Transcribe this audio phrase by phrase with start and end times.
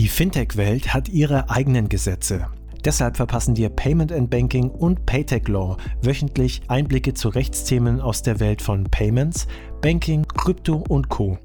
[0.00, 2.46] Die Fintech-Welt hat ihre eigenen Gesetze.
[2.86, 8.40] Deshalb verpassen dir Payment and Banking und Paytech Law wöchentlich Einblicke zu Rechtsthemen aus der
[8.40, 9.46] Welt von Payments,
[9.82, 11.36] Banking, Krypto und Co.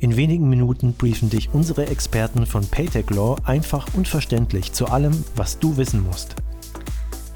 [0.00, 5.24] In wenigen Minuten briefen dich unsere Experten von Paytech Law einfach und verständlich zu allem,
[5.36, 6.34] was du wissen musst.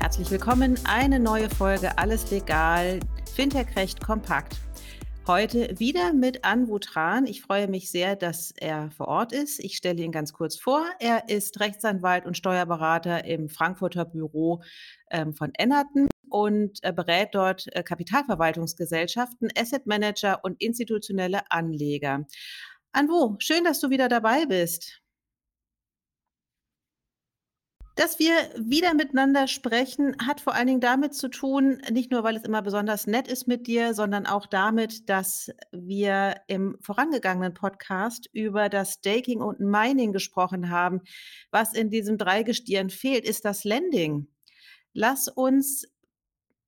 [0.00, 2.98] Herzlich willkommen, eine neue Folge Alles Legal,
[3.36, 4.56] Fintech-Recht kompakt.
[5.26, 7.26] Heute wieder mit Anwu Tran.
[7.26, 9.58] Ich freue mich sehr, dass er vor Ort ist.
[9.58, 10.84] Ich stelle ihn ganz kurz vor.
[11.00, 14.62] Er ist Rechtsanwalt und Steuerberater im Frankfurter Büro
[15.10, 22.24] ähm, von Ennerton und äh, berät dort äh, Kapitalverwaltungsgesellschaften, Asset Manager und institutionelle Anleger.
[22.92, 25.02] Anwu, schön, dass du wieder dabei bist.
[27.96, 32.36] Dass wir wieder miteinander sprechen, hat vor allen Dingen damit zu tun, nicht nur, weil
[32.36, 38.28] es immer besonders nett ist mit dir, sondern auch damit, dass wir im vorangegangenen Podcast
[38.34, 41.00] über das Staking und Mining gesprochen haben.
[41.50, 44.28] Was in diesem Dreigestirn fehlt, ist das Lending.
[44.92, 45.86] Lass uns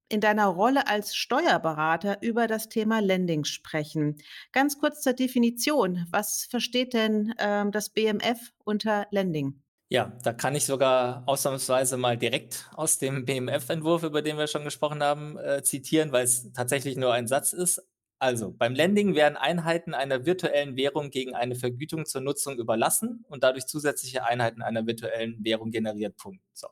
[0.09, 4.17] in deiner Rolle als Steuerberater über das Thema Lending sprechen.
[4.53, 6.07] Ganz kurz zur Definition.
[6.11, 9.63] Was versteht denn ähm, das BMF unter Lending?
[9.91, 14.65] Ja, da kann ich sogar ausnahmsweise mal direkt aus dem BMF-Entwurf, über den wir schon
[14.65, 17.83] gesprochen haben, äh, zitieren, weil es tatsächlich nur ein Satz ist.
[18.19, 23.45] Also, beim Lending werden Einheiten einer virtuellen Währung gegen eine Vergütung zur Nutzung überlassen und
[23.45, 26.17] dadurch zusätzliche Einheiten einer virtuellen Währung generiert.
[26.17, 26.43] Punkt.
[26.53, 26.67] So.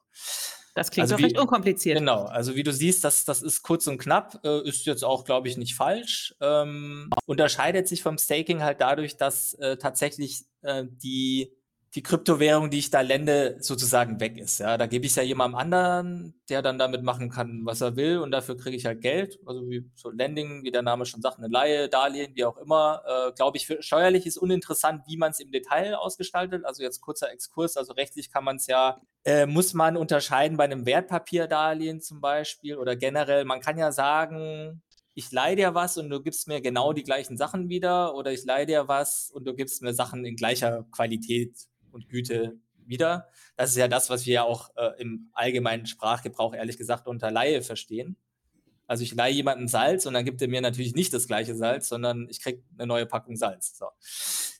[0.74, 1.98] Das klingt also doch recht unkompliziert.
[1.98, 5.24] Genau, also wie du siehst, das, das ist kurz und knapp, äh, ist jetzt auch,
[5.24, 6.34] glaube ich, nicht falsch.
[6.42, 11.56] Ähm, unterscheidet sich vom Staking halt dadurch, dass äh, tatsächlich äh, die
[11.96, 14.60] die Kryptowährung, die ich da lende, sozusagen weg ist.
[14.60, 18.18] Ja, da gebe ich ja jemandem anderen, der dann damit machen kann, was er will,
[18.18, 19.38] und dafür kriege ich halt Geld.
[19.46, 23.02] Also wie so Lending, wie der Name schon sagt, eine Leihe, Darlehen, wie auch immer.
[23.06, 26.66] Äh, Glaube ich, für, steuerlich ist uninteressant, wie man es im Detail ausgestaltet.
[26.66, 27.78] Also jetzt kurzer Exkurs.
[27.78, 32.76] Also rechtlich kann man es ja, äh, muss man unterscheiden bei einem Wertpapierdarlehen zum Beispiel
[32.76, 33.46] oder generell.
[33.46, 34.82] Man kann ja sagen,
[35.14, 38.44] ich leihe dir was und du gibst mir genau die gleichen Sachen wieder oder ich
[38.44, 41.56] leihe dir was und du gibst mir Sachen in gleicher Qualität
[41.96, 43.28] und Güte wieder.
[43.56, 47.30] Das ist ja das, was wir ja auch äh, im allgemeinen Sprachgebrauch ehrlich gesagt unter
[47.30, 48.16] Laie verstehen.
[48.86, 51.88] Also ich leihe jemandem Salz und dann gibt er mir natürlich nicht das gleiche Salz,
[51.88, 53.76] sondern ich kriege eine neue Packung Salz.
[53.76, 53.86] So.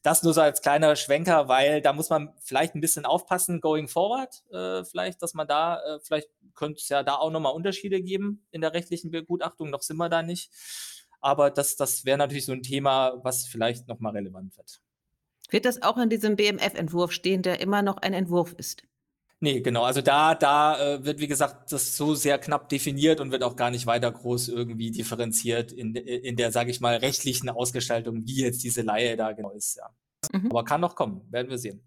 [0.03, 3.87] Das nur so als kleiner Schwenker, weil da muss man vielleicht ein bisschen aufpassen, going
[3.87, 8.03] forward, äh, vielleicht, dass man da, äh, vielleicht könnte es ja da auch nochmal Unterschiede
[8.03, 10.51] geben in der rechtlichen Begutachtung, noch sind wir da nicht.
[11.21, 14.81] Aber das, das wäre natürlich so ein Thema, was vielleicht nochmal relevant wird.
[15.51, 18.83] Wird das auch in diesem BMF-Entwurf stehen, der immer noch ein Entwurf ist?
[19.39, 19.85] Nee, genau.
[19.85, 23.55] Also da, da äh, wird, wie gesagt, das so sehr knapp definiert und wird auch
[23.55, 28.43] gar nicht weiter groß irgendwie differenziert in, in der, sage ich mal, rechtlichen Ausgestaltung, wie
[28.43, 29.91] jetzt diese Laie da genau ist, ja.
[30.33, 30.51] Mhm.
[30.51, 31.86] Aber kann noch kommen, werden wir sehen.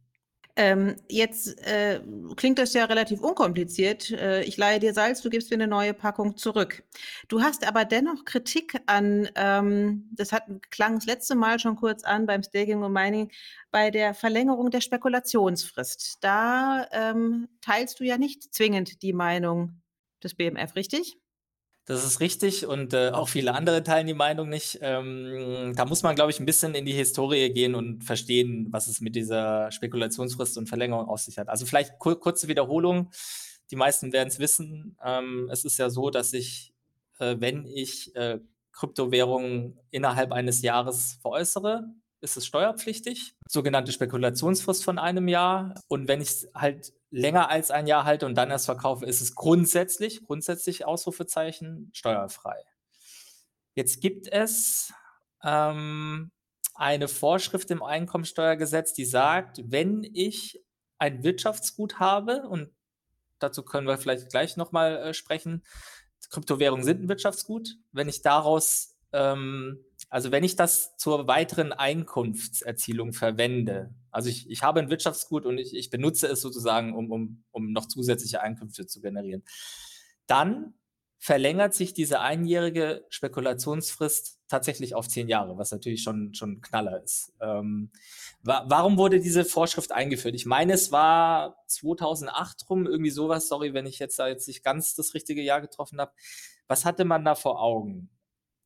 [0.59, 2.01] Ähm, jetzt äh,
[2.35, 4.11] klingt das ja relativ unkompliziert.
[4.11, 6.83] Äh, ich leihe dir Salz, du gibst mir eine neue Packung zurück.
[7.29, 12.03] Du hast aber dennoch Kritik an, ähm, das hat, klang das letzte Mal schon kurz
[12.03, 13.31] an beim Staking und Mining,
[13.71, 16.17] bei der Verlängerung der Spekulationsfrist.
[16.19, 19.81] Da ähm, teilst du ja nicht zwingend die Meinung
[20.21, 21.17] des BMF, richtig?
[21.89, 24.77] Das ist richtig und äh, auch viele andere teilen die Meinung nicht.
[24.83, 28.87] Ähm, da muss man, glaube ich, ein bisschen in die Historie gehen und verstehen, was
[28.87, 31.49] es mit dieser Spekulationsfrist und Verlängerung auf sich hat.
[31.49, 33.09] Also vielleicht kur kurze Wiederholung.
[33.71, 34.97] Die meisten werden es wissen.
[35.03, 36.75] Ähm, es ist ja so, dass ich,
[37.17, 38.37] äh, wenn ich äh,
[38.71, 41.85] Kryptowährungen innerhalb eines Jahres veräußere,
[42.21, 43.33] ist es steuerpflichtig.
[43.47, 45.73] Sogenannte Spekulationsfrist von einem Jahr.
[45.87, 49.35] Und wenn ich halt länger als ein Jahr halte und dann erst verkaufe, ist es
[49.35, 52.63] grundsätzlich, grundsätzlich Ausrufezeichen, steuerfrei.
[53.75, 54.93] Jetzt gibt es
[55.43, 56.31] ähm,
[56.75, 60.63] eine Vorschrift im Einkommensteuergesetz, die sagt, wenn ich
[60.97, 62.69] ein Wirtschaftsgut habe, und
[63.39, 65.63] dazu können wir vielleicht gleich nochmal äh, sprechen,
[66.29, 73.13] Kryptowährungen sind ein Wirtschaftsgut, wenn ich daraus ähm, also wenn ich das zur weiteren Einkunftserzielung
[73.13, 77.43] verwende, also ich, ich habe ein Wirtschaftsgut und ich, ich benutze es sozusagen, um, um,
[77.51, 79.43] um noch zusätzliche Einkünfte zu generieren,
[80.25, 80.73] dann
[81.19, 87.33] verlängert sich diese einjährige Spekulationsfrist tatsächlich auf zehn Jahre, was natürlich schon, schon Knaller ist.
[87.41, 87.91] Ähm,
[88.41, 90.33] wa warum wurde diese Vorschrift eingeführt?
[90.33, 94.63] Ich meine, es war 2008 rum, irgendwie sowas, sorry, wenn ich jetzt da jetzt nicht
[94.63, 96.13] ganz das richtige Jahr getroffen habe.
[96.67, 98.09] Was hatte man da vor Augen?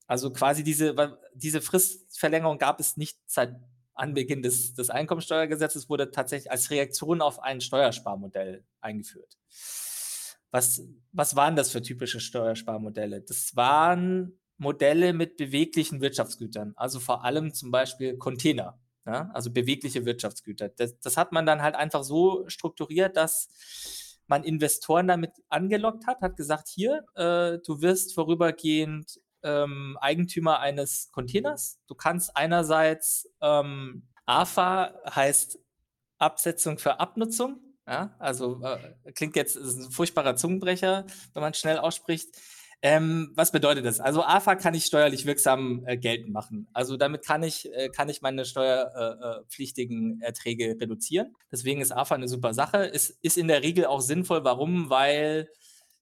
[0.08, 0.96] Also quasi diese,
[1.34, 3.56] diese Fristverlängerung gab es nicht seit
[3.94, 9.38] Anbeginn des, des Einkommensteuergesetzes, wurde tatsächlich als Reaktion auf ein Steuersparmodell eingeführt.
[10.52, 13.22] Was, was waren das für typische Steuersparmodelle?
[13.22, 18.80] Das waren Modelle mit beweglichen Wirtschaftsgütern, also vor allem zum Beispiel Container.
[19.06, 19.30] Ja?
[19.34, 20.70] Also bewegliche Wirtschaftsgüter.
[20.70, 26.22] Das, das hat man dann halt einfach so strukturiert, dass man Investoren damit angelockt hat,
[26.22, 31.80] hat gesagt, hier, äh, du wirst vorübergehend ähm, Eigentümer eines Containers.
[31.88, 35.60] Du kannst einerseits ähm, AFA heißt
[36.18, 37.60] Absetzung für Abnutzung.
[37.86, 42.30] Ja, also äh, klingt jetzt ein furchtbarer Zungenbrecher, wenn man schnell ausspricht.
[42.81, 44.01] Ähm, was bedeutet das?
[44.01, 46.68] Also AFA kann ich steuerlich wirksam äh, geltend machen.
[46.74, 51.34] Also damit kann ich, äh, kann ich meine steuerpflichtigen äh, äh Erträge reduzieren.
[51.50, 52.90] Deswegen ist AFA eine super Sache.
[52.94, 54.44] Es ist in der Regel auch sinnvoll.
[54.44, 54.90] Warum?
[54.90, 55.50] Weil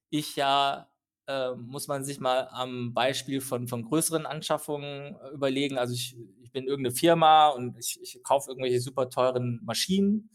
[0.10, 0.91] ich ja,
[1.32, 5.78] äh, muss man sich mal am Beispiel von, von größeren Anschaffungen äh, überlegen.
[5.78, 10.30] Also ich, ich bin irgendeine Firma und ich, ich kaufe irgendwelche super teuren Maschinen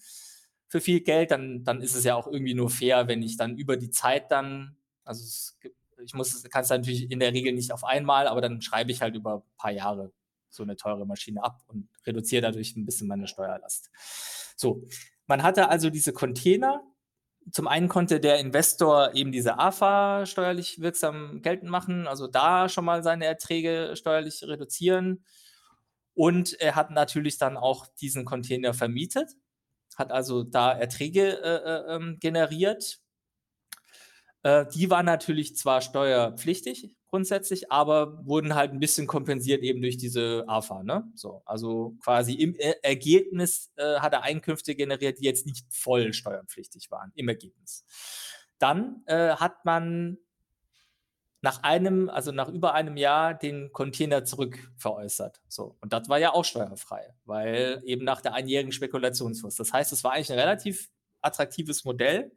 [0.69, 3.57] für viel Geld, dann, dann ist es ja auch irgendwie nur fair, wenn ich dann
[3.57, 7.53] über die Zeit dann, also es gibt ich muss, kann es natürlich in der Regel
[7.53, 10.13] nicht auf einmal, aber dann schreibe ich halt über ein paar Jahre
[10.51, 13.91] so eine teure Maschine ab und reduziere dadurch ein bisschen meine Steuerlast.
[14.57, 14.87] So,
[15.27, 16.83] man hatte also diese Container.
[17.53, 22.85] Zum einen konnte der Investor eben diese AFA steuerlich wirksam geltend machen, also da schon
[22.85, 25.25] mal seine Erträge steuerlich reduzieren.
[26.15, 29.31] Und er hat natürlich dann auch diesen Container vermietet,
[29.97, 33.01] hat also da Erträge äh, äh, ähm, generiert
[34.47, 39.97] äh, die waren natürlich zwar steuerpflichtig grundsätzlich, aber wurden halt ein bisschen kompensiert eben durch
[39.97, 40.85] diese AFA.
[40.85, 41.03] Ne?
[41.17, 46.13] So, also quasi im er Ergebnis äh, hat er Einkünfte generiert, die jetzt nicht voll
[46.13, 47.85] steuerpflichtig waren, im Ergebnis.
[48.59, 50.19] Dann äh, hat man
[51.43, 55.41] nach einem, also nach über einem Jahr den Container zurückveräußert.
[55.49, 55.77] So.
[55.81, 59.59] Und das war ja auch steuerfrei, weil eben nach der einjährigen Spekulationsfrist.
[59.59, 60.89] Das heißt, es war eigentlich ein relativ
[61.21, 62.31] attraktives Modell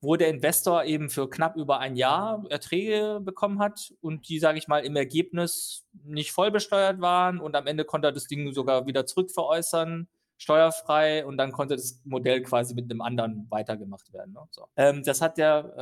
[0.00, 4.58] wo der Investor eben für knapp über ein Jahr Erträge bekommen hat und die, sage
[4.58, 8.52] ich mal, im Ergebnis nicht voll besteuert waren und am Ende konnte er das Ding
[8.52, 10.08] sogar wieder zurückveräußern,
[10.38, 14.34] steuerfrei und dann konnte das Modell quasi mit einem anderen weitergemacht werden.
[14.34, 14.40] Ne?
[14.50, 14.66] So.
[14.76, 15.74] Ähm, das hat der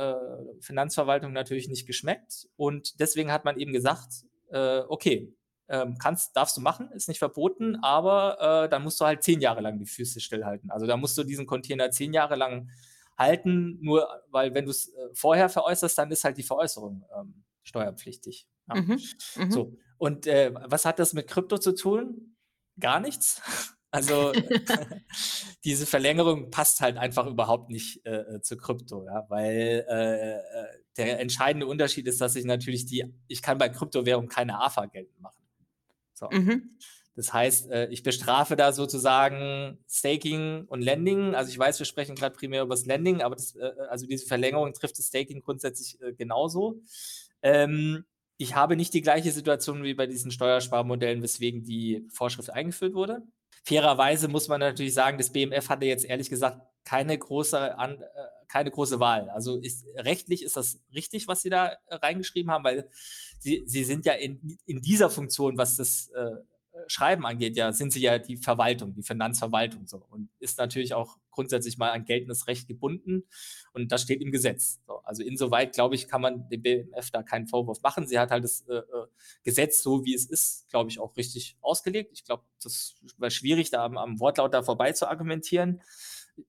[0.57, 5.35] äh, Finanzverwaltung natürlich nicht geschmeckt und deswegen hat man eben gesagt, äh, okay,
[5.67, 9.41] ähm, kannst, darfst du machen, ist nicht verboten, aber äh, dann musst du halt zehn
[9.41, 10.71] Jahre lang die Füße stillhalten.
[10.71, 12.69] Also da musst du diesen Container zehn Jahre lang
[13.17, 17.43] halten, nur weil wenn du es äh, vorher veräußerst, dann ist halt die Veräußerung ähm,
[17.63, 18.47] steuerpflichtig.
[18.67, 18.81] Ja.
[18.81, 18.99] Mhm,
[19.37, 19.51] mhm.
[19.51, 19.77] So.
[19.97, 22.35] Und äh, was hat das mit Krypto zu tun?
[22.79, 23.41] Gar nichts.
[23.91, 24.33] Also
[25.63, 30.41] diese Verlängerung passt halt einfach überhaupt nicht äh, äh, zu Krypto, ja, weil äh, äh,
[30.97, 35.21] der entscheidende Unterschied ist, dass ich natürlich die, ich kann bei Kryptowährung keine AFA geltend
[35.21, 35.41] machen.
[36.13, 36.27] So.
[36.29, 36.77] Mhm.
[37.15, 41.33] Das heißt, äh, ich bestrafe da sozusagen Staking und Lending.
[41.33, 44.25] Also ich weiß, wir sprechen gerade primär über das Lending, aber das, äh, also diese
[44.25, 46.81] Verlängerung trifft das Staking grundsätzlich äh, genauso.
[47.41, 48.05] Ähm,
[48.37, 53.23] ich habe nicht die gleiche Situation wie bei diesen Steuersparmodellen, weswegen die Vorschrift eingeführt wurde.
[53.63, 58.03] Fairerweise muss man natürlich sagen, das BMF hatte jetzt ehrlich gesagt keine große, an,
[58.49, 59.29] keine große Wahl.
[59.29, 62.89] Also ist, rechtlich ist das richtig, was sie da reingeschrieben haben, weil
[63.39, 66.35] sie, sie sind ja in, in dieser Funktion, was das äh,
[66.87, 71.17] Schreiben angeht, ja, sind sie ja die Verwaltung, die Finanzverwaltung so und ist natürlich auch
[71.31, 73.23] grundsätzlich mal an geltendes Recht gebunden
[73.73, 74.79] und das steht im Gesetz.
[74.85, 78.07] So, also insoweit, glaube ich, kann man dem BMF da keinen Vorwurf machen.
[78.07, 78.83] Sie hat halt das äh, äh,
[79.43, 82.11] Gesetz, so wie es ist, glaube ich, auch richtig ausgelegt.
[82.13, 85.81] Ich glaube, das war schwierig, da am, am Wortlaut da vorbei zu argumentieren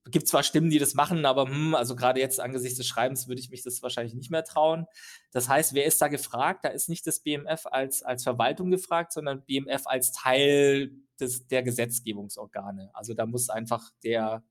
[0.06, 3.40] gibt zwar Stimmen, die das machen, aber hm, also gerade jetzt angesichts des Schreibens würde
[3.40, 4.86] ich mich das wahrscheinlich nicht mehr trauen.
[5.32, 6.64] Das heißt, wer ist da gefragt?
[6.64, 11.62] Da ist nicht das BMF als, als Verwaltung gefragt, sondern BMF als Teil des, der
[11.62, 12.90] Gesetzgebungsorgane.
[12.94, 14.42] Also da muss einfach der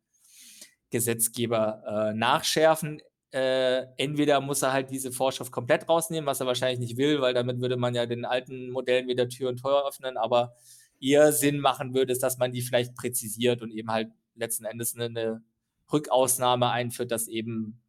[0.90, 3.02] Gesetzgeber äh, nachschärfen.
[3.32, 7.34] Äh, entweder muss er halt diese Vorschrift komplett rausnehmen, was er wahrscheinlich nicht will, weil
[7.34, 10.56] damit würde man ja den alten Modellen wieder Tür und Tor öffnen, aber
[11.02, 14.96] eher Sinn machen würde, ist, dass man die vielleicht präzisiert und eben halt letzten Endes
[14.96, 15.44] eine, eine
[15.92, 17.82] Rückausnahme einführt, dass eben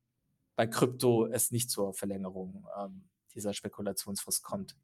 [0.54, 4.76] bei Krypto es nicht zur Verlängerung ähm, dieser Spekulationsfrist kommt.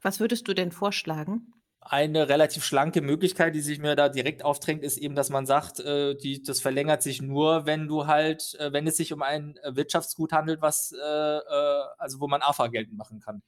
[0.00, 1.52] Was würdest du denn vorschlagen?
[1.80, 5.80] Eine relativ schlanke Möglichkeit, die sich mir da direkt aufdrängt, ist eben, dass man sagt,
[5.80, 9.58] äh, die, das verlängert sich nur, wenn du halt, äh, wenn es sich um ein
[9.64, 13.42] Wirtschaftsgut handelt, was, äh, äh, also wo man AFA geltend machen kann.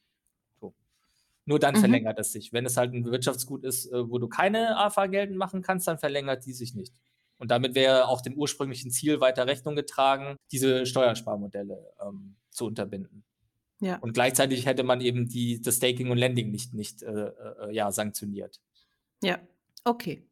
[1.47, 1.81] Nur dann mhm.
[1.81, 2.53] verlängert es sich.
[2.53, 5.99] Wenn es halt ein Wirtschaftsgut ist, äh, wo du keine AFA geltend machen kannst, dann
[5.99, 6.95] verlängert die sich nicht.
[7.39, 13.25] Und damit wäre auch dem ursprünglichen Ziel weiter Rechnung getragen, diese Steuersparmodelle ähm, zu unterbinden.
[13.81, 13.99] Ja.
[13.99, 17.91] Und gleichzeitig hätte man eben die, das Staking und Lending nicht, nicht äh, äh, ja,
[17.93, 18.61] sanktioniert.
[19.23, 19.39] Ja,
[19.85, 20.27] okay.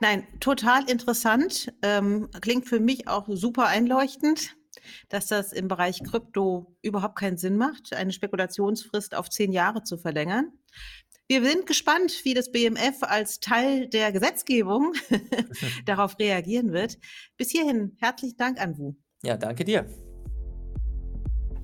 [0.00, 1.72] Nein, total interessant.
[1.82, 4.56] Ähm, klingt für mich auch super einleuchtend
[5.08, 9.98] dass das im Bereich Krypto überhaupt keinen Sinn macht, eine Spekulationsfrist auf zehn Jahre zu
[9.98, 10.52] verlängern.
[11.28, 14.92] Wir sind gespannt, wie das BMF als Teil der Gesetzgebung
[15.86, 16.98] darauf reagieren wird.
[17.36, 18.94] Bis hierhin herzlichen Dank an Wu.
[19.22, 19.86] Ja, danke dir.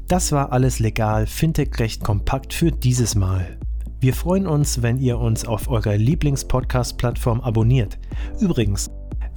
[0.06, 3.58] Das war alles legal, Fintech-Recht kompakt für dieses Mal.
[4.00, 7.98] Wir freuen uns, wenn ihr uns auf eurer Lieblings-Podcast-Plattform abonniert.
[8.40, 8.88] Übrigens,